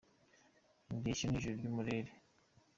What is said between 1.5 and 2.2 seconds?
ry’umurere